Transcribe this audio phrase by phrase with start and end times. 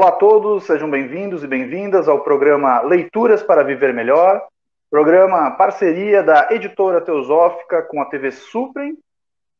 [0.00, 4.48] Olá a todos, sejam bem-vindos e bem-vindas ao programa Leituras para Viver Melhor,
[4.90, 8.96] programa parceria da editora Teosófica com a TV Suprem,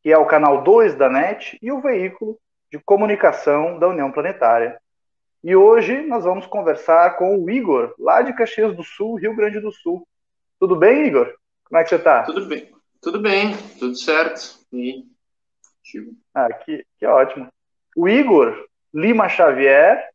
[0.01, 2.39] que é o canal 2 da NET e o veículo
[2.71, 4.81] de comunicação da União Planetária.
[5.43, 9.59] E hoje nós vamos conversar com o Igor, lá de Caxias do Sul, Rio Grande
[9.59, 10.07] do Sul.
[10.59, 11.31] Tudo bem, Igor?
[11.65, 12.23] Como é que você está?
[12.23, 14.57] Tudo bem, tudo bem, tudo certo.
[14.73, 15.05] E...
[16.33, 17.47] Ah, que, que ótimo.
[17.95, 20.09] O Igor Lima Xavier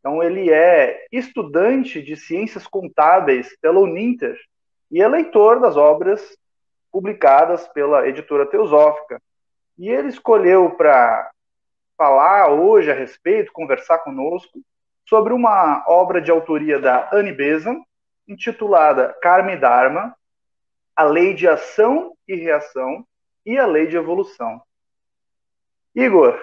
[0.00, 4.38] então, ele é estudante de ciências contábeis pela Uninter
[4.90, 6.36] e é leitor das obras
[6.90, 9.20] publicadas pela editora Teosófica.
[9.78, 11.30] E ele escolheu para
[11.98, 14.60] falar hoje a respeito, conversar conosco,
[15.06, 17.82] sobre uma obra de autoria da Anne Besant,
[18.26, 20.16] intitulada Karma Dharma,
[20.96, 23.04] a lei de ação e reação
[23.44, 24.62] e a lei de evolução.
[25.94, 26.38] Igor,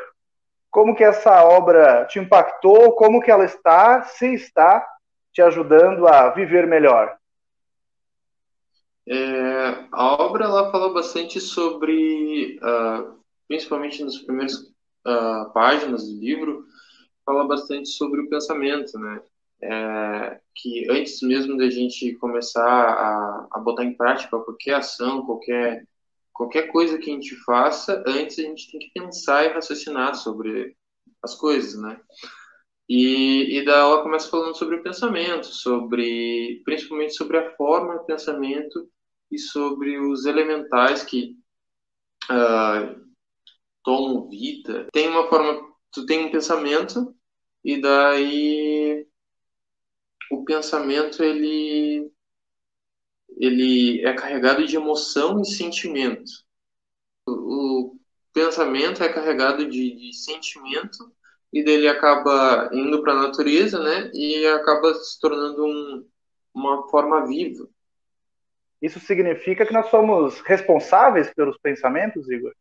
[0.70, 4.86] como que essa obra te impactou, como que ela está, se está
[5.32, 7.16] te ajudando a viver melhor.
[9.08, 16.66] É, a obra ela fala bastante sobre, uh, principalmente nas primeiras uh, páginas do livro,
[17.26, 19.22] fala bastante sobre o pensamento, né?
[19.60, 25.84] É, que antes mesmo da gente começar a, a botar em prática qualquer ação, qualquer
[26.38, 30.78] qualquer coisa que a gente faça, antes a gente tem que pensar e raciocinar sobre
[31.24, 32.00] as coisas, né?
[32.88, 38.06] E, e da ela começa falando sobre o pensamento, sobre principalmente sobre a forma do
[38.06, 38.88] pensamento
[39.32, 41.36] e sobre os elementais que
[42.32, 43.04] uh,
[43.84, 44.88] tomam vida.
[44.94, 45.60] Tem uma forma,
[45.92, 47.16] tu tem um pensamento
[47.66, 49.08] e daí
[50.32, 52.10] o pensamento ele
[53.40, 56.32] ele é carregado de emoção e sentimento.
[57.28, 58.00] O, o
[58.34, 61.12] pensamento é carregado de, de sentimento
[61.52, 64.12] e dele acaba indo para a natureza, né?
[64.14, 66.08] E acaba se tornando um,
[66.54, 67.68] uma forma viva.
[68.82, 72.54] Isso significa que nós somos responsáveis pelos pensamentos, Igor?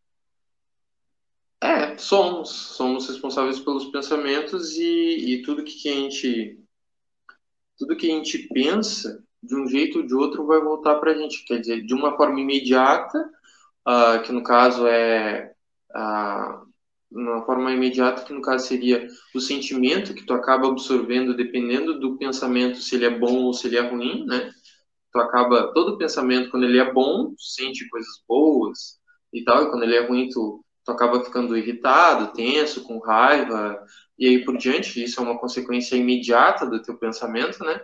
[1.61, 2.51] É, somos.
[2.51, 6.61] Somos responsáveis pelos pensamentos e, e tudo que a gente
[7.79, 11.15] tudo que a gente pensa de um jeito ou de outro vai voltar para a
[11.15, 11.45] gente.
[11.45, 13.19] Quer dizer, de uma forma imediata,
[13.87, 15.53] uh, que no caso é
[15.95, 16.67] uh,
[17.11, 22.19] uma forma imediata, que no caso seria o sentimento que tu acaba absorvendo dependendo do
[22.19, 24.51] pensamento, se ele é bom ou se ele é ruim, né?
[25.13, 28.99] Tu acaba, todo pensamento, quando ele é bom, sente coisas boas
[29.33, 33.83] e tal, e quando ele é ruim, tu, tu acaba ficando irritado, tenso, com raiva,
[34.19, 37.81] e aí por diante, isso é uma consequência imediata do teu pensamento, né?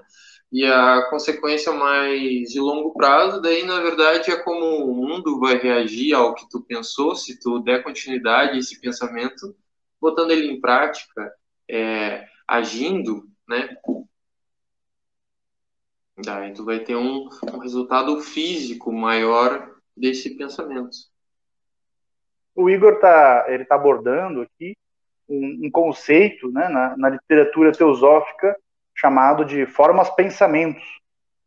[0.52, 5.56] E a consequência mais de longo prazo, daí, na verdade, é como o mundo vai
[5.56, 9.56] reagir ao que tu pensou, se tu der continuidade a esse pensamento,
[9.98, 11.32] botando ele em prática,
[11.66, 13.74] é, agindo, né?
[16.22, 20.98] Daí tu vai ter um, um resultado físico maior desse pensamento.
[22.54, 24.76] O Igor tá, ele tá abordando aqui
[25.26, 28.54] um, um conceito, né, na, na literatura teosófica
[29.02, 30.84] chamado de formas pensamentos.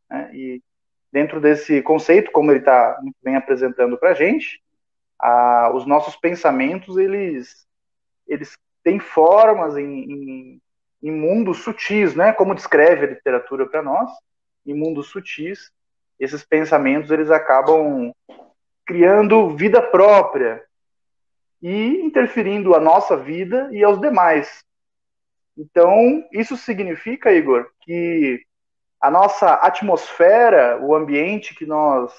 [0.10, 0.30] Né?
[0.34, 0.62] E
[1.10, 4.62] dentro desse conceito, como ele está muito bem apresentando para a gente,
[5.74, 7.66] os nossos pensamentos eles
[8.28, 10.62] eles têm formas em, em,
[11.02, 12.34] em mundos sutis, né?
[12.34, 14.12] Como descreve a literatura para nós,
[14.66, 15.72] em mundos sutis,
[16.20, 18.12] esses pensamentos eles acabam
[18.86, 20.64] criando vida própria
[21.62, 24.64] e interferindo a nossa vida e aos demais.
[25.58, 28.46] Então, isso significa, Igor, que
[29.00, 32.12] a nossa atmosfera, o ambiente que nós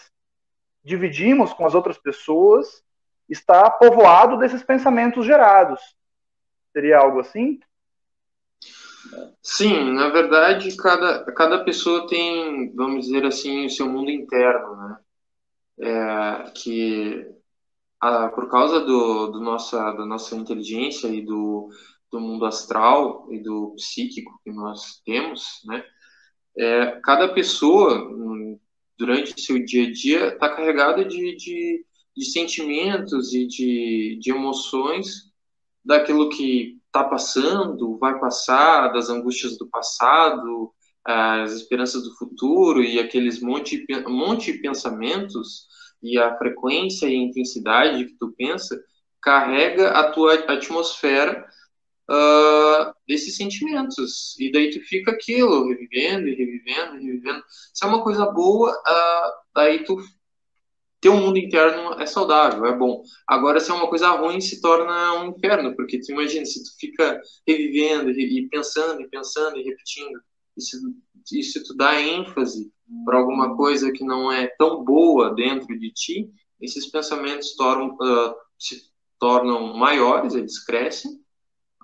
[0.84, 2.82] dividimos com as outras pessoas,
[3.28, 5.80] está povoado desses pensamentos gerados.
[6.72, 7.58] Seria algo assim?
[9.42, 14.98] Sim, na verdade, cada, cada pessoa tem, vamos dizer assim, o seu mundo interno, né?
[15.78, 17.26] É, que
[18.00, 21.68] a, por causa do, do nossa, da nossa inteligência e do,
[22.16, 25.84] do mundo astral e do psíquico que nós temos, né?
[26.58, 28.58] É, cada pessoa, hum,
[28.98, 31.84] durante seu dia a dia, está carregada de, de,
[32.16, 35.30] de, sentimentos e de, de emoções
[35.84, 40.72] daquilo que está passando, vai passar, das angústias do passado,
[41.04, 45.66] as esperanças do futuro e aqueles monte, monte de pensamentos
[46.02, 48.82] e a frequência e a intensidade que tu pensa
[49.20, 51.44] carrega a tua atmosfera
[52.10, 54.38] uh, desses sentimentos.
[54.38, 57.42] E daí tu fica aquilo, revivendo e revivendo e revivendo.
[57.72, 59.96] Se é uma coisa boa, uh, daí tu
[61.00, 63.02] ter um mundo interno é saudável, é bom.
[63.28, 66.70] Agora, se é uma coisa ruim, se torna um inferno, porque tu imagina, se tu
[66.80, 70.18] fica revivendo e pensando e pensando e repetindo,
[70.56, 70.76] e se,
[71.32, 72.72] e se tu dá ênfase
[73.04, 76.30] para alguma coisa que não é tão boa dentro de ti,
[76.60, 81.20] esses pensamentos tornam, uh, se tornam maiores, eles crescem,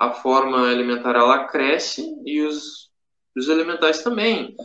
[0.03, 2.91] a forma elementar ela cresce e os,
[3.37, 4.57] os elementais também.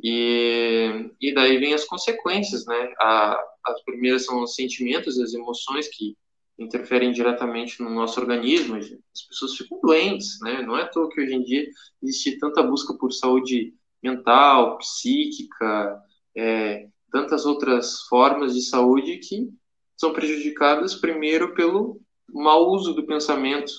[0.00, 2.94] E, e daí vem as consequências, né?
[3.00, 6.16] A, as primeiras são os sentimentos, as emoções que
[6.56, 8.76] interferem diretamente no nosso organismo.
[8.76, 10.62] As pessoas ficam doentes, né?
[10.62, 11.66] Não é à toa que hoje em dia
[12.00, 16.00] existe tanta busca por saúde mental, psíquica,
[16.36, 19.48] é, tantas outras formas de saúde que
[19.96, 22.00] são prejudicadas primeiro pelo
[22.32, 23.72] mau uso do pensamento.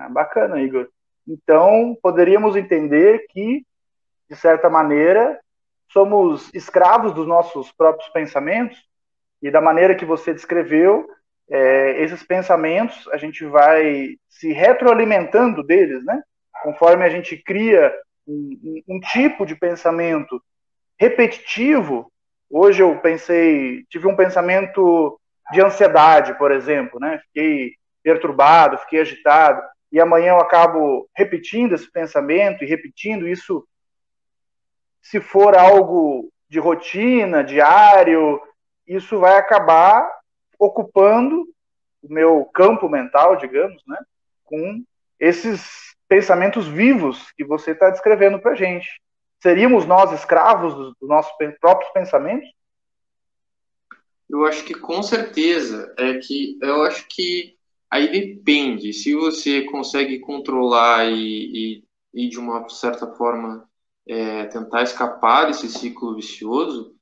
[0.00, 0.88] Ah, bacana, Igor.
[1.28, 3.66] Então, poderíamos entender que,
[4.28, 5.38] de certa maneira,
[5.92, 8.82] somos escravos dos nossos próprios pensamentos,
[9.42, 11.06] e da maneira que você descreveu,
[11.50, 16.22] é, esses pensamentos, a gente vai se retroalimentando deles, né?
[16.62, 17.92] Conforme a gente cria
[18.26, 20.42] um, um, tipo de pensamento
[20.98, 22.10] repetitivo,
[22.48, 25.20] hoje eu pensei, tive um pensamento
[25.52, 27.20] de ansiedade, por exemplo, né?
[27.26, 29.60] Fiquei perturbado, fiquei agitado,
[29.92, 33.66] e amanhã eu acabo repetindo esse pensamento e repetindo isso
[35.02, 38.40] se for algo de rotina, diário,
[38.86, 40.08] isso vai acabar
[40.58, 41.46] ocupando
[42.02, 43.96] o meu campo mental, digamos, né,
[44.44, 44.82] com
[45.18, 48.88] esses pensamentos vivos que você está descrevendo para gente.
[49.40, 52.48] Seríamos nós escravos dos, nossos próprios pensamentos?
[54.28, 57.56] Eu acho que com certeza é que eu acho que
[57.90, 58.92] aí depende.
[58.92, 61.82] Se você consegue controlar e,
[62.14, 63.68] e, e de uma certa forma
[64.06, 66.94] é, tentar escapar desse ciclo vicioso,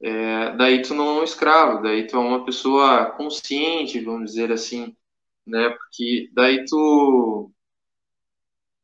[0.00, 4.52] é, daí tu não é um escravo, daí tu é uma pessoa consciente, vamos dizer
[4.52, 4.94] assim,
[5.46, 5.70] né?
[5.70, 7.50] Porque daí tu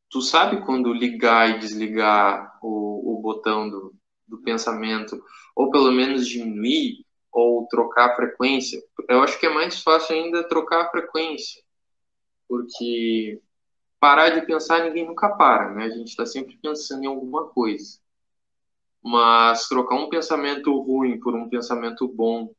[0.09, 3.95] tu sabe quando ligar e desligar o, o botão do,
[4.27, 5.19] do pensamento,
[5.55, 7.02] ou pelo menos diminuir
[7.33, 8.81] ou trocar a frequência.
[9.09, 11.61] Eu acho que é mais fácil ainda trocar a frequência,
[12.47, 13.41] porque
[13.99, 15.85] parar de pensar ninguém nunca para, né?
[15.85, 17.99] A gente está sempre pensando em alguma coisa.
[19.01, 22.53] Mas trocar um pensamento ruim por um pensamento bom,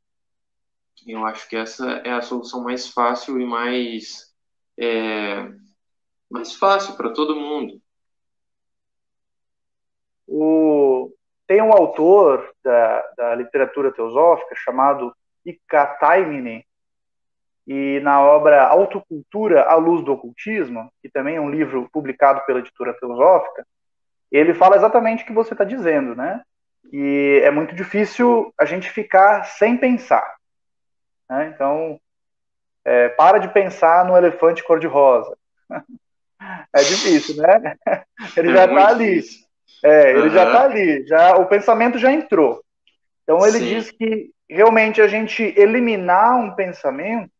[1.06, 4.34] eu acho que essa é a solução mais fácil e mais
[4.78, 5.50] é,
[6.30, 7.80] mais fácil para todo mundo.
[10.26, 10.83] O,
[11.46, 15.14] tem um autor da, da literatura teosófica chamado
[15.44, 16.64] Ikataimine,
[17.66, 22.58] e na obra Autocultura à Luz do Ocultismo, que também é um livro publicado pela
[22.58, 23.66] editora Teosófica,
[24.30, 26.42] ele fala exatamente o que você está dizendo, né?
[26.92, 30.36] E é muito difícil a gente ficar sem pensar.
[31.30, 31.52] Né?
[31.54, 31.98] Então,
[32.84, 35.34] é, para de pensar no elefante cor-de-rosa.
[36.74, 37.76] é difícil, né?
[38.36, 39.22] Ele já está ali.
[39.82, 40.30] É, ele uhum.
[40.30, 41.06] já está ali.
[41.06, 42.62] Já, o pensamento já entrou.
[43.22, 43.64] Então, ele Sim.
[43.66, 47.30] diz que realmente a gente eliminar um pensamento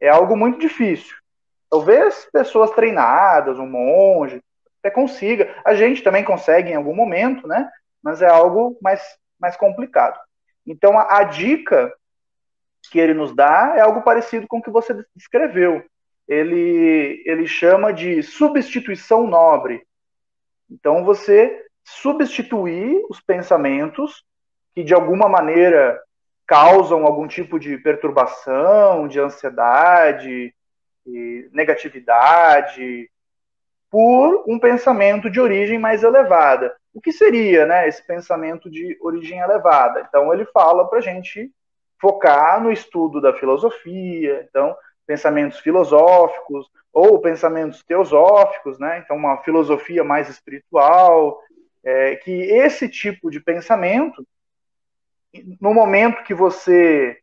[0.00, 1.14] é algo muito difícil.
[1.70, 4.42] Talvez pessoas treinadas, um monge,
[4.80, 5.54] até consiga.
[5.64, 7.70] A gente também consegue em algum momento, né?
[8.02, 9.02] Mas é algo mais,
[9.38, 10.18] mais complicado.
[10.66, 11.92] Então, a, a dica
[12.90, 15.84] que ele nos dá é algo parecido com o que você descreveu.
[16.26, 19.82] Ele, ele chama de substituição nobre.
[20.70, 24.24] Então, você substituir os pensamentos
[24.74, 26.00] que, de alguma maneira,
[26.46, 30.54] causam algum tipo de perturbação, de ansiedade,
[31.52, 33.10] negatividade,
[33.90, 36.74] por um pensamento de origem mais elevada.
[36.94, 40.04] O que seria né, esse pensamento de origem elevada?
[40.08, 41.50] Então, ele fala para a gente
[42.00, 49.02] focar no estudo da filosofia, então, pensamentos filosóficos ou pensamentos teosóficos, né?
[49.04, 51.40] então, uma filosofia mais espiritual,
[51.84, 54.26] é, que esse tipo de pensamento
[55.60, 57.18] no momento que você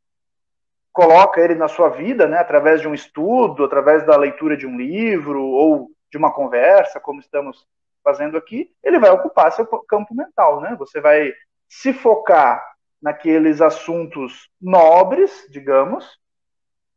[0.91, 4.77] coloca ele na sua vida, né, através de um estudo, através da leitura de um
[4.77, 7.67] livro ou de uma conversa, como estamos
[8.03, 10.75] fazendo aqui, ele vai ocupar seu campo mental, né?
[10.79, 11.33] Você vai
[11.67, 12.63] se focar
[13.01, 16.17] naqueles assuntos nobres, digamos,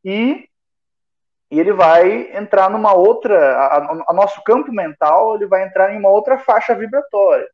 [0.04, 0.48] e,
[1.50, 5.98] e ele vai entrar numa outra, a, a nosso campo mental, ele vai entrar em
[5.98, 7.48] uma outra faixa vibratória,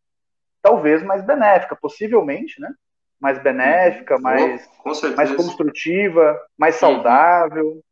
[0.60, 2.72] talvez mais benéfica, possivelmente, né?
[3.18, 4.68] mais benéfica, mais,
[5.16, 6.80] mais construtiva, mais uhum.
[6.80, 7.82] saudável.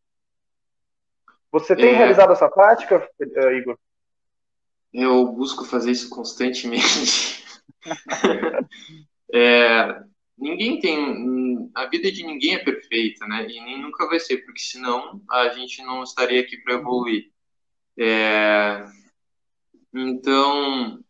[1.50, 1.96] Você tem é...
[1.96, 3.78] realizado essa prática, eh, Igor?
[4.92, 7.42] Eu busco fazer isso constantemente.
[9.32, 10.02] é,
[10.38, 10.96] ninguém tem
[11.74, 13.46] a vida de ninguém é perfeita, né?
[13.48, 17.30] E nem nunca vai ser, porque senão a gente não estaria aqui para evoluir.
[17.98, 18.84] É...
[19.92, 21.02] Então,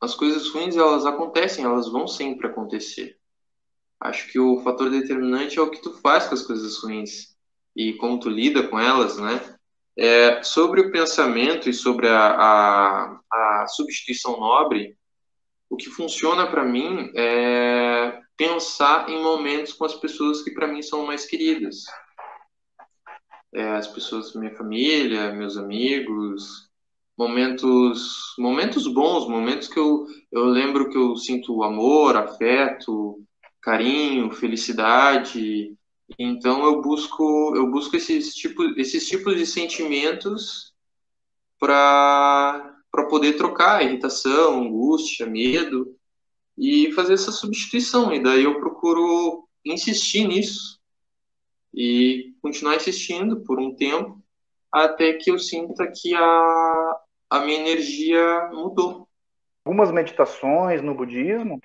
[0.00, 3.18] as coisas ruins elas acontecem, elas vão sempre acontecer.
[4.00, 7.34] Acho que o fator determinante é o que tu faz com as coisas ruins
[7.74, 9.56] e como tu lida com elas, né?
[9.96, 14.98] É, sobre o pensamento e sobre a, a, a substituição nobre,
[15.70, 20.82] o que funciona para mim é pensar em momentos com as pessoas que para mim
[20.82, 21.84] são mais queridas.
[23.52, 26.68] É, as pessoas, minha família, meus amigos,
[27.16, 33.22] momentos, momentos bons, momentos que eu, eu lembro que eu sinto amor, afeto,
[33.62, 35.72] carinho, felicidade.
[36.18, 40.74] Então eu busco eu busco esses tipos esses tipos de sentimentos
[41.58, 45.96] para para poder trocar irritação, angústia, medo
[46.56, 48.12] e fazer essa substituição.
[48.12, 50.80] E daí eu procuro insistir nisso
[51.72, 54.22] e continuar insistindo por um tempo
[54.70, 56.96] até que eu sinta que a,
[57.30, 59.08] a minha energia mudou.
[59.64, 61.60] Algumas meditações no budismo,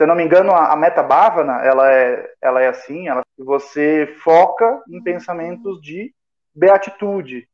[0.00, 3.20] se eu não me engano, a, a Meta Bhavana, ela é, ela é assim, ela,
[3.36, 6.14] você foca em pensamentos de
[6.54, 7.46] beatitude.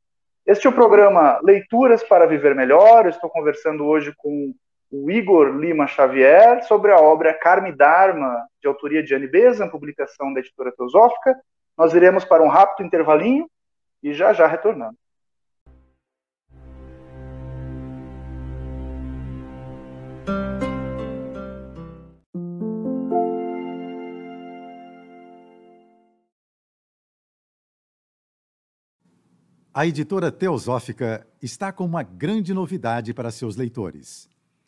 [0.46, 3.04] Este é o programa Leituras para Viver Melhor.
[3.04, 4.54] Eu estou conversando hoje com
[4.90, 10.32] o Igor Lima Xavier sobre a obra Karma Dharma, de autoria de Anne Besant, publicação
[10.32, 11.34] da editora Teosófica.
[11.76, 13.48] Nós iremos para um rápido intervalinho
[14.02, 14.96] e já já retornamos.
[29.74, 34.26] A editora Teosófica está com uma grande novidade para seus leitores.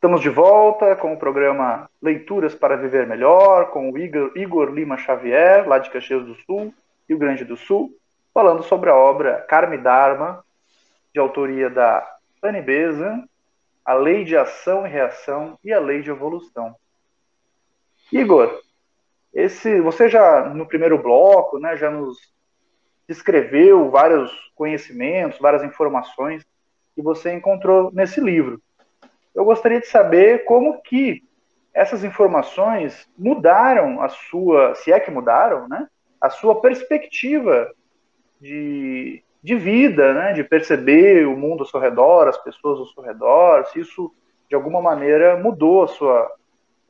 [0.00, 4.96] Estamos de volta com o programa Leituras para Viver Melhor, com o Igor, Igor Lima
[4.96, 6.72] Xavier, lá de Caxias do Sul,
[7.06, 7.94] Rio Grande do Sul,
[8.32, 10.42] falando sobre a obra Carme Dharma,
[11.12, 13.26] de autoria da Anne Besant,
[13.84, 16.74] a Lei de Ação e Reação e a Lei de Evolução.
[18.10, 18.58] Igor,
[19.34, 22.16] esse, você já no primeiro bloco, né, já nos
[23.06, 26.42] descreveu vários conhecimentos, várias informações
[26.94, 28.62] que você encontrou nesse livro.
[29.34, 31.22] Eu gostaria de saber como que
[31.72, 35.86] essas informações mudaram a sua, se é que mudaram, né,
[36.20, 37.70] a sua perspectiva
[38.40, 43.02] de, de vida, né, de perceber o mundo ao seu redor, as pessoas ao seu
[43.02, 44.12] redor, se isso
[44.48, 46.22] de alguma maneira mudou a sua,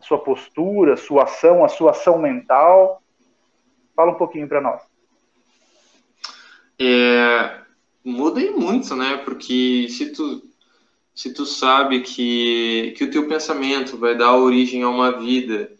[0.00, 3.02] a sua postura, a sua ação, a sua ação mental.
[3.94, 4.82] Fala um pouquinho para nós.
[6.80, 7.60] É,
[8.02, 9.18] muda e muito, né?
[9.26, 10.49] Porque se tu
[11.14, 15.72] se tu sabe que que o teu pensamento vai dar origem a uma vida,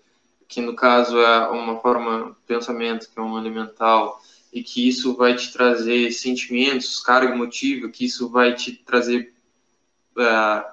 [0.48, 4.20] que no caso é uma forma pensamento que é uma elemental,
[4.52, 9.32] e que isso vai te trazer sentimentos, carga emotiva, que isso vai te trazer
[10.16, 10.64] uh,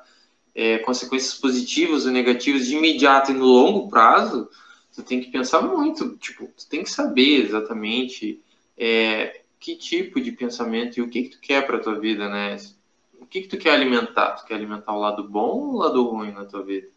[0.56, 4.50] é, consequências positivas ou negativas de imediato e no longo prazo,
[4.96, 8.42] tu tem que pensar muito, tipo, tu tem que saber exatamente
[8.76, 12.58] é, que tipo de pensamento e o que que tu quer para tua vida, né?
[13.20, 14.32] O que que tu quer alimentar?
[14.32, 16.88] Tu quer alimentar o lado bom ou o lado ruim na tua vida?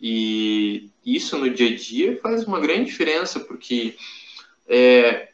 [0.00, 3.96] E isso no dia a dia faz uma grande diferença, porque
[4.68, 5.30] é,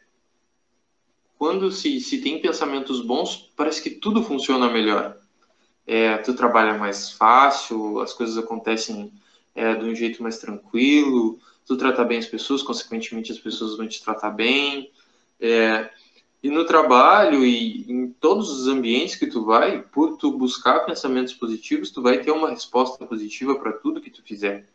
[1.36, 5.18] quando se, se tem pensamentos bons, parece que tudo funciona melhor.
[5.84, 9.12] É, tu trabalha mais fácil, as coisas acontecem
[9.54, 13.88] é, de um jeito mais tranquilo, tu trata bem as pessoas, consequentemente as pessoas vão
[13.88, 14.90] te tratar bem.
[15.40, 15.90] É,
[16.42, 21.32] E no trabalho e em todos os ambientes que tu vai, por tu buscar pensamentos
[21.32, 24.68] positivos, tu vai ter uma resposta positiva para tudo que tu fizer.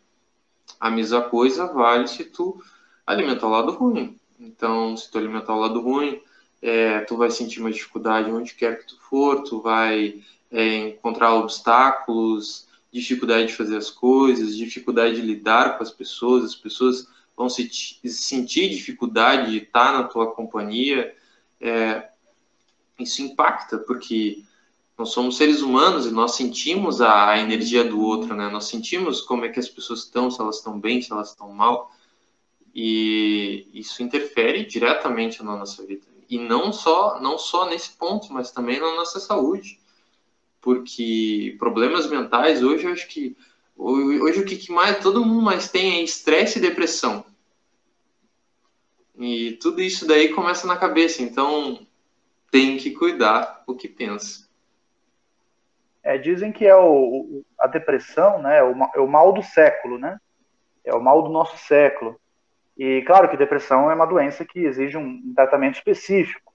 [0.79, 2.63] A mesma coisa vale se tu
[3.05, 4.17] alimentar o lado ruim.
[4.39, 6.21] Então, se tu alimentar o lado ruim,
[6.61, 11.33] é, tu vai sentir uma dificuldade onde quer que tu for, tu vai é, encontrar
[11.35, 17.49] obstáculos, dificuldade de fazer as coisas, dificuldade de lidar com as pessoas, as pessoas vão
[17.49, 17.69] se,
[18.05, 21.15] sentir dificuldade de estar na tua companhia,
[21.59, 22.09] é,
[22.99, 24.43] isso impacta, porque
[24.97, 28.49] nós somos seres humanos e nós sentimos a, energia do outro, né?
[28.49, 31.51] Nós sentimos como é que as pessoas estão, se elas estão bem, se elas estão
[31.51, 31.91] mal,
[32.73, 36.05] e isso interfere diretamente na nossa vida.
[36.29, 39.79] E não só, não só nesse ponto, mas também na nossa saúde,
[40.59, 43.37] porque problemas mentais hoje eu acho que
[43.77, 47.23] hoje o que mais todo mundo mais tem é estresse e depressão.
[49.17, 51.85] E tudo isso daí começa na cabeça, então
[52.51, 54.47] tem que cuidar o que pensa.
[56.03, 59.97] É, dizem que é o, a depressão, né, é o, é o mal do século,
[59.97, 60.17] né?
[60.85, 62.17] É o mal do nosso século.
[62.77, 66.53] E claro que depressão é uma doença que exige um, tratamento específico,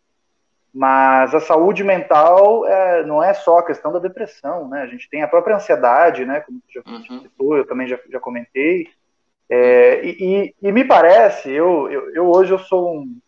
[0.72, 4.82] mas a saúde mental é, não é só a questão da depressão, né?
[4.82, 6.40] A gente tem a própria ansiedade, né?
[6.40, 7.20] Como você já uhum.
[7.20, 8.88] citou, eu também já, já comentei.
[9.54, 13.18] É, e, e, me parece, eu, eu, eu, hoje eu sou um,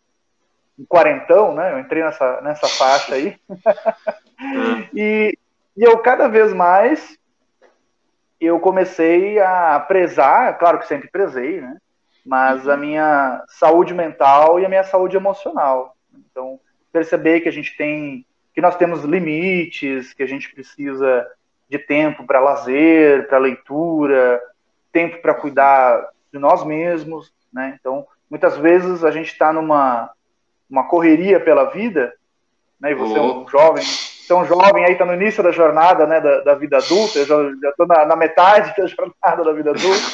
[0.79, 1.71] um quarentão, né?
[1.71, 3.37] Eu entrei nessa, nessa faixa aí.
[4.91, 5.37] e,
[5.77, 7.15] e eu cada vez mais
[8.41, 11.77] eu comecei a prezar, claro que sempre prezei, né?
[12.25, 12.79] Mas a uhum.
[12.79, 15.95] minha saúde mental e a minha saúde emocional.
[16.31, 16.59] Então,
[16.91, 21.27] perceber que a gente tem, que nós temos limites, que a gente precisa
[21.69, 24.41] de tempo para lazer, para leitura,
[24.91, 27.77] tempo para cuidar de nós mesmos, né?
[27.79, 30.11] Então, muitas vezes a gente está numa
[30.69, 32.13] uma correria pela vida,
[32.79, 32.91] né?
[32.91, 36.05] E você é um jovem, você é um jovem aí está no início da jornada,
[36.05, 36.19] né?
[36.19, 40.05] Da, da vida adulta, eu já estou na, na, metade da jornada da vida adulta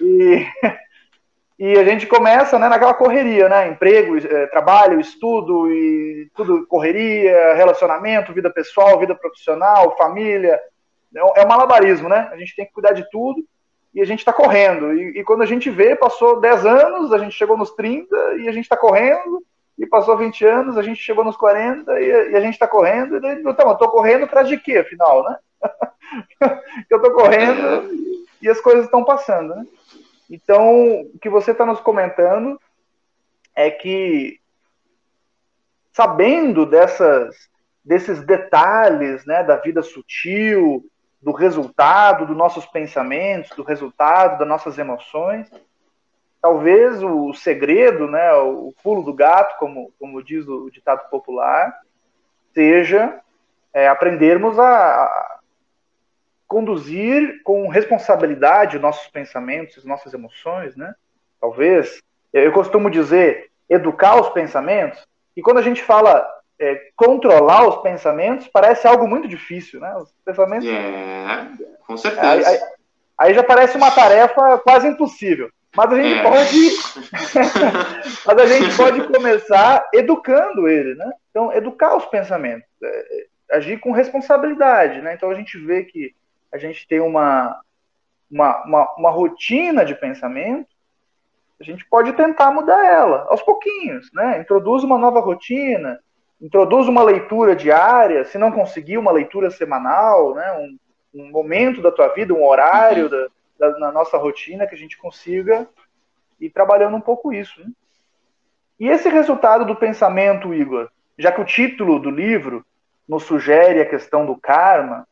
[0.00, 0.46] e
[1.58, 3.66] e a gente começa né, naquela correria, né?
[3.66, 10.60] Emprego, é, trabalho, estudo e tudo correria, relacionamento, vida pessoal, vida profissional, família.
[11.16, 12.28] É, é um malabarismo, né?
[12.30, 13.42] A gente tem que cuidar de tudo
[13.98, 14.94] e a gente está correndo.
[14.94, 18.48] E, e, quando a gente vê, passou 10 anos, a gente chegou nos 30 e
[18.48, 19.44] a gente está correndo,
[19.76, 23.16] e passou 20 anos, a gente chegou nos 40 e, e a gente está correndo.
[23.16, 25.36] E daí, então, eu estou correndo atrás de quê, afinal, né?
[26.88, 27.90] eu estou correndo
[28.40, 29.66] e as coisas estão passando, né?
[30.30, 32.60] Então, o que você está nos comentando
[33.56, 34.38] é que,
[35.92, 37.34] sabendo dessas,
[37.84, 40.84] desses detalhes né, da vida sutil,
[41.20, 45.50] do resultado dos nossos pensamentos, do resultado das nossas emoções.
[46.40, 51.76] Talvez o segredo, né, o pulo do gato, como, como diz o ditado popular,
[52.54, 53.20] seja
[53.72, 55.38] é, aprendermos a,
[56.48, 60.94] conduzir com responsabilidade nossos pensamentos, nossas emoções, né?
[61.38, 62.00] Talvez,
[62.32, 66.26] eu costumo dizer, educar os pensamentos, e quando a gente fala
[66.60, 69.94] é, controlar os pensamentos parece algo muito difícil, né?
[69.96, 70.68] Os pensamentos.
[70.68, 71.48] É,
[71.86, 72.28] com certeza.
[72.28, 72.58] Aí, aí,
[73.18, 75.50] aí já parece uma tarefa quase impossível.
[75.76, 76.22] Mas a gente é.
[76.22, 76.70] pode.
[78.26, 81.12] mas a gente pode começar educando ele, né?
[81.30, 82.66] Então, educar os pensamentos.
[82.82, 85.14] É, é, agir com responsabilidade, né?
[85.14, 86.14] Então a gente vê que
[86.52, 87.60] a gente tem uma,
[88.30, 90.68] uma, uma, uma rotina de pensamento
[91.60, 94.40] a gente pode tentar mudar ela aos pouquinhos, né?
[94.40, 95.98] Introduz uma nova rotina,
[96.40, 100.78] introduz uma leitura diária, se não conseguir uma leitura semanal, né, um,
[101.14, 103.28] um momento da tua vida, um horário uhum.
[103.58, 105.68] da, da, na nossa rotina que a gente consiga
[106.40, 107.60] ir trabalhando um pouco isso.
[107.60, 107.70] Né?
[108.78, 112.64] E esse resultado do pensamento, Igor, já que o título do livro
[113.08, 115.06] nos sugere a questão do karma,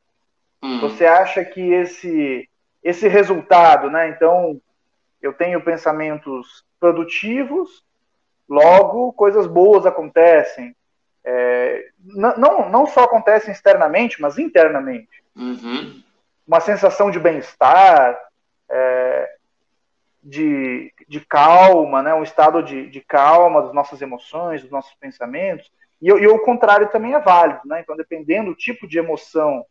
[0.63, 0.81] uhum.
[0.81, 2.49] você acha que esse
[2.87, 4.11] esse resultado, né?
[4.11, 4.61] Então,
[5.21, 7.83] eu tenho pensamentos produtivos,
[8.49, 10.73] logo coisas boas acontecem,
[11.27, 15.25] é, não, não só acontecem externamente, mas internamente.
[15.35, 16.01] Uhum.
[16.47, 18.17] Uma sensação de bem-estar,
[18.71, 19.29] é,
[20.23, 22.15] de, de calma, né?
[22.15, 25.69] um estado de, de calma das nossas emoções, dos nossos pensamentos.
[26.01, 27.61] E, e o contrário também é válido.
[27.65, 27.81] Né?
[27.81, 29.67] Então, dependendo do tipo de emoção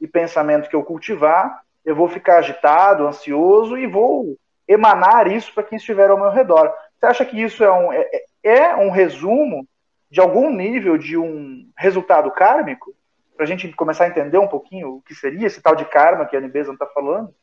[0.00, 5.64] e pensamento que eu cultivar, eu vou ficar agitado, ansioso e vou emanar isso para
[5.64, 6.74] quem estiver ao meu redor.
[6.96, 8.08] Você acha que isso é um, é,
[8.42, 9.68] é um resumo
[10.14, 12.94] de algum nível de um resultado kármico,
[13.36, 16.24] para a gente começar a entender um pouquinho o que seria esse tal de karma
[16.24, 17.34] que a Nibezan está falando?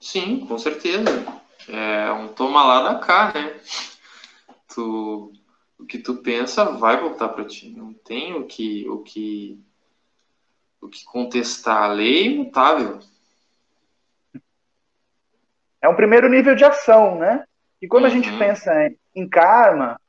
[0.00, 1.04] Sim, com certeza.
[1.68, 3.54] É um toma lá da cá, né?
[4.74, 5.30] Tu,
[5.78, 7.68] o que tu pensa vai voltar para ti.
[7.68, 9.62] Não tem o que, o que,
[10.80, 11.82] o que contestar.
[11.82, 12.98] A lei é imutável.
[15.82, 17.44] É um primeiro nível de ação, né?
[17.82, 18.10] E quando uhum.
[18.10, 18.38] a gente uhum.
[18.38, 18.72] pensa
[19.14, 20.00] em karma,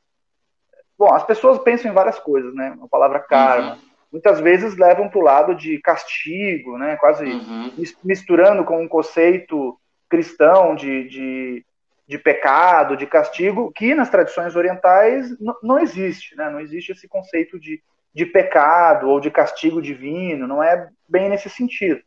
[0.99, 2.77] bom, as pessoas pensam em várias coisas, né?
[2.83, 3.73] A palavra karma.
[3.73, 3.79] Uhum.
[4.11, 6.95] Muitas vezes levam para o lado de castigo, né?
[6.97, 7.71] Quase uhum.
[8.03, 11.65] misturando com um conceito cristão de, de
[12.09, 15.29] de pecado, de castigo, que nas tradições orientais
[15.61, 16.49] não existe, né?
[16.49, 21.51] Não existe esse conceito de, de pecado ou de castigo divino, não é bem nesse
[21.51, 22.01] sentido.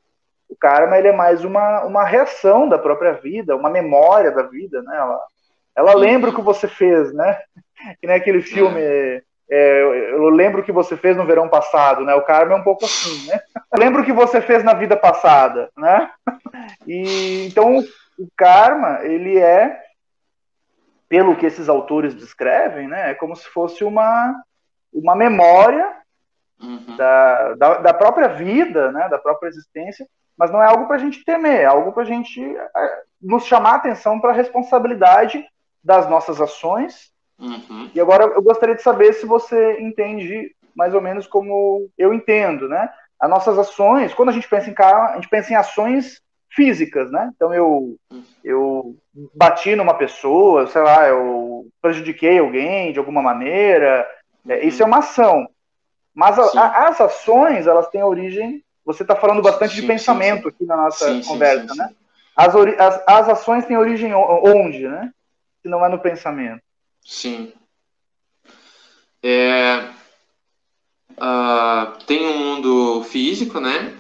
[0.48, 4.82] O karma ele é mais uma, uma reação da própria vida, uma memória da vida,
[4.82, 4.96] né?
[4.96, 5.20] Ela,
[5.76, 7.38] ela lembra o que você fez, né?
[8.00, 8.80] Que nem aquele filme
[9.50, 12.14] é, eu lembro que você fez no verão passado, né?
[12.14, 13.40] O karma é um pouco assim, né?
[13.72, 16.10] Eu lembro o que você fez na vida passada, né?
[16.86, 17.78] E então
[18.18, 19.82] o karma ele é
[21.12, 24.34] pelo que esses autores descrevem, né, é como se fosse uma,
[24.90, 25.94] uma memória
[26.58, 26.96] uhum.
[26.96, 30.06] da, da, da, própria vida, né, da própria existência,
[30.38, 33.44] mas não é algo para a gente temer, é algo para a gente é, nos
[33.44, 35.46] chamar a atenção para a responsabilidade
[35.84, 37.11] das nossas ações.
[37.42, 37.90] Uhum.
[37.92, 42.68] E agora eu gostaria de saber se você entende mais ou menos como eu entendo,
[42.68, 42.88] né?
[43.18, 47.10] As nossas ações, quando a gente pensa em karma, a gente pensa em ações físicas,
[47.10, 47.30] né?
[47.34, 47.96] Então eu
[48.44, 48.96] eu
[49.34, 54.06] bati numa pessoa, sei lá, eu prejudiquei alguém de alguma maneira,
[54.48, 55.48] é, isso é uma ação.
[56.14, 58.62] Mas a, a, as ações, elas têm origem.
[58.84, 61.90] Você está falando bastante sim, de pensamento sim, aqui na nossa conversa, né?
[62.36, 65.10] As, as, as ações têm origem onde, né?
[65.62, 66.62] Se não é no pensamento.
[67.04, 67.52] Sim.
[69.22, 69.90] É,
[71.12, 73.96] uh, tem um mundo físico, né?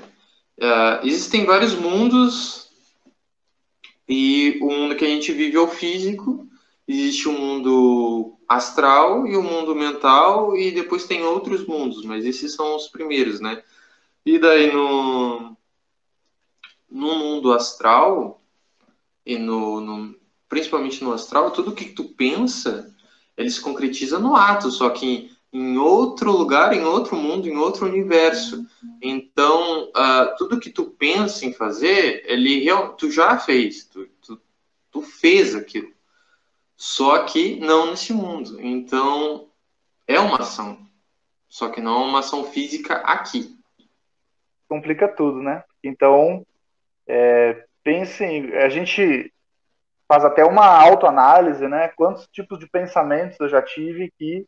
[0.58, 2.70] Uh, existem vários mundos
[4.08, 6.46] e o mundo que a gente vive é o físico.
[6.86, 12.54] Existe o mundo astral e o mundo mental e depois tem outros mundos, mas esses
[12.54, 13.62] são os primeiros, né?
[14.26, 15.56] E daí no
[16.90, 18.42] no mundo astral
[19.24, 20.14] e no, no
[20.48, 22.91] principalmente no astral, tudo que tu pensa,
[23.36, 27.86] ele se concretiza no ato, só que em outro lugar, em outro mundo, em outro
[27.86, 28.66] universo.
[29.02, 32.66] Então, uh, tudo que tu pensa em fazer, ele
[32.96, 34.40] tu já fez, tu, tu,
[34.90, 35.92] tu, fez aquilo.
[36.74, 38.58] Só que não nesse mundo.
[38.60, 39.48] Então,
[40.06, 40.86] é uma ação.
[41.48, 43.54] Só que não é uma ação física aqui.
[44.66, 45.62] Complica tudo, né?
[45.84, 46.46] Então,
[47.06, 49.31] é, pensem, a gente
[50.08, 51.88] faz até uma autoanálise, né?
[51.96, 54.46] Quantos tipos de pensamentos eu já tive que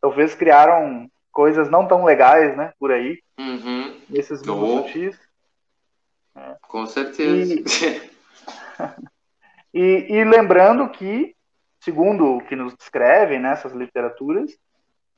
[0.00, 4.00] talvez criaram coisas não tão legais, né, por aí, uhum.
[4.08, 5.18] nesses mundos sutis.
[6.36, 6.56] É.
[6.62, 7.54] Com certeza.
[7.54, 7.64] E,
[9.80, 11.34] e, e, lembrando que,
[11.80, 14.56] segundo o que nos descrevem nessas né, literaturas,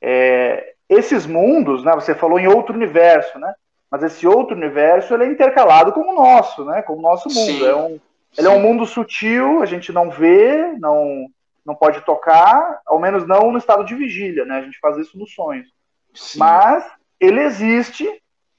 [0.01, 3.53] é, esses mundos, né, você falou em outro universo, né,
[3.91, 7.59] mas esse outro universo ele é intercalado com o nosso, né, com o nosso mundo.
[7.59, 7.67] Sim.
[7.67, 8.01] É um,
[8.37, 11.27] ele é um mundo sutil, a gente não vê, não
[11.65, 14.59] não pode tocar, ao menos não no estado de vigília, né?
[14.59, 15.67] A gente faz isso nos sonhos.
[16.13, 16.39] Sim.
[16.39, 16.85] Mas
[17.19, 18.07] ele existe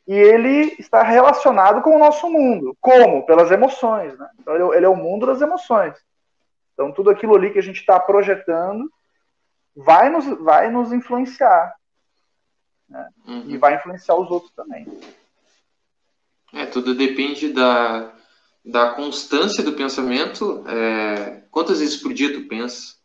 [0.07, 2.75] e ele está relacionado com o nosso mundo.
[2.81, 3.23] Como?
[3.25, 4.27] Pelas emoções, né?
[4.39, 5.93] Então ele é o mundo das emoções.
[6.73, 8.91] Então tudo aquilo ali que a gente está projetando
[9.75, 11.75] vai nos, vai nos influenciar.
[12.89, 13.09] Né?
[13.27, 13.43] Uhum.
[13.49, 14.87] E vai influenciar os outros também.
[16.53, 18.14] É, tudo depende da,
[18.65, 20.63] da constância do pensamento.
[20.67, 22.95] É, quantas vezes por dia tu pensa?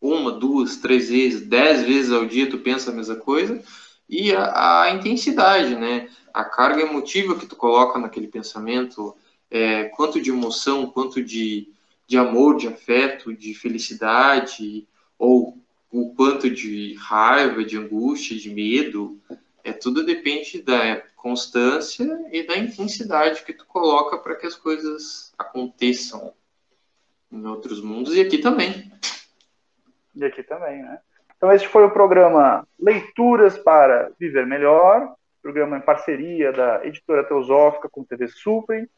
[0.00, 3.62] uma, duas, três vezes, dez vezes ao dia tu pensa a mesma coisa,
[4.08, 6.08] e a, a intensidade, né?
[6.32, 9.16] A carga emotiva que tu coloca naquele pensamento,
[9.50, 11.68] é, quanto de emoção, quanto de,
[12.06, 14.86] de amor, de afeto, de felicidade,
[15.18, 15.58] ou
[15.90, 19.18] o quanto de raiva, de angústia, de medo,
[19.66, 25.34] é tudo depende da constância e da intensidade que tu coloca para que as coisas
[25.36, 26.32] aconteçam
[27.32, 28.92] em outros mundos e aqui também.
[30.14, 31.00] E aqui também, né?
[31.36, 37.88] Então, este foi o programa Leituras para Viver Melhor, programa em parceria da Editora Teosófica
[37.88, 38.88] com TV Super,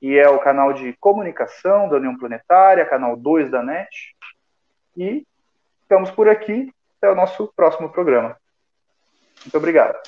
[0.00, 4.16] e é o canal de comunicação da União Planetária, canal 2 da NET.
[4.96, 5.26] E
[5.82, 6.72] ficamos por aqui.
[6.96, 8.36] Até o nosso próximo programa.
[9.44, 9.98] Muito obrigado.